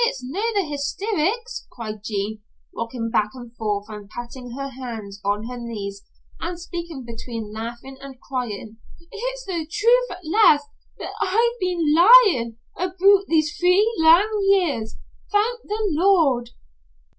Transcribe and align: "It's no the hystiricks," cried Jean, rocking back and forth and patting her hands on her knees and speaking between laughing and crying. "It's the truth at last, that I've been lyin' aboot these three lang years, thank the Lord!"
"It's 0.03 0.23
no 0.23 0.41
the 0.55 0.61
hystiricks," 0.63 1.67
cried 1.69 2.03
Jean, 2.03 2.41
rocking 2.75 3.11
back 3.11 3.29
and 3.35 3.55
forth 3.55 3.85
and 3.87 4.09
patting 4.09 4.53
her 4.57 4.69
hands 4.69 5.21
on 5.23 5.45
her 5.45 5.59
knees 5.59 6.01
and 6.39 6.59
speaking 6.59 7.05
between 7.05 7.53
laughing 7.53 7.99
and 8.01 8.19
crying. 8.19 8.77
"It's 8.99 9.45
the 9.45 9.67
truth 9.71 10.09
at 10.09 10.25
last, 10.25 10.65
that 10.97 11.11
I've 11.19 11.59
been 11.59 11.93
lyin' 11.93 12.57
aboot 12.75 13.27
these 13.27 13.55
three 13.55 13.93
lang 13.99 14.27
years, 14.49 14.97
thank 15.31 15.61
the 15.67 15.87
Lord!" 15.91 16.49